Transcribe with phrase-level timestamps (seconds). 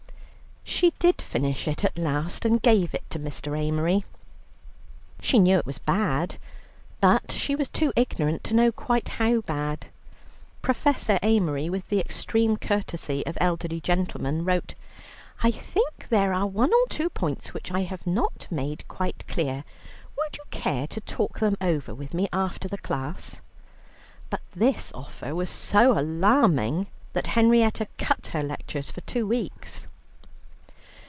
[0.63, 3.55] She did finish it at last, and gave it to Mr.
[3.59, 4.03] Amery.
[5.21, 6.37] She knew it was bad,
[6.99, 9.87] but she was too ignorant to know quite how bad.
[10.63, 14.73] Professor Amery, with the extreme courtesy of elderly gentlemen, wrote:
[15.43, 19.63] "I think there are one or two points which I have not made quite clear.
[20.17, 23.41] Would you care to talk them over with me after the class?"
[24.31, 29.87] But this offer was so alarming that Henrietta "cut" her lectures for two weeks.